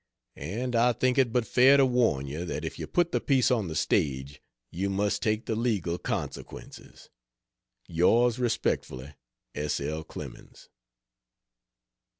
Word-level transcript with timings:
And 0.39 0.75
I 0.75 0.93
think 0.93 1.19
it 1.19 1.31
but 1.31 1.45
fair 1.45 1.77
to 1.77 1.85
warn 1.85 2.25
you 2.25 2.43
that 2.45 2.65
if 2.65 2.79
you 2.79 2.87
put 2.87 3.11
the 3.11 3.21
piece 3.21 3.51
on 3.51 3.67
the 3.67 3.75
stage, 3.75 4.41
you 4.71 4.89
must 4.89 5.21
take 5.21 5.45
the 5.45 5.55
legal 5.55 5.99
consequences. 5.99 7.11
Yours 7.87 8.39
respectfully, 8.39 9.13
S. 9.53 9.79
L. 9.79 10.03
CLEMENS. 10.03 10.69